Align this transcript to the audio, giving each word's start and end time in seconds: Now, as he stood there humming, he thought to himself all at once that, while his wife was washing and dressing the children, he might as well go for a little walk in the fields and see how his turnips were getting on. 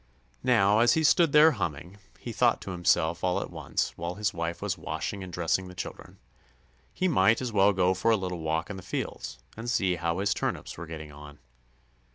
Now, 0.41 0.79
as 0.79 0.93
he 0.93 1.03
stood 1.03 1.31
there 1.31 1.51
humming, 1.51 1.99
he 2.17 2.31
thought 2.33 2.59
to 2.61 2.71
himself 2.71 3.23
all 3.23 3.39
at 3.39 3.51
once 3.51 3.89
that, 3.89 3.97
while 3.99 4.15
his 4.15 4.33
wife 4.33 4.59
was 4.59 4.75
washing 4.75 5.21
and 5.23 5.31
dressing 5.31 5.67
the 5.67 5.75
children, 5.75 6.17
he 6.91 7.07
might 7.07 7.39
as 7.39 7.53
well 7.53 7.71
go 7.71 7.93
for 7.93 8.09
a 8.09 8.17
little 8.17 8.39
walk 8.39 8.71
in 8.71 8.77
the 8.77 8.81
fields 8.81 9.37
and 9.55 9.69
see 9.69 9.97
how 9.97 10.17
his 10.17 10.33
turnips 10.33 10.75
were 10.75 10.87
getting 10.87 11.11
on. 11.11 11.37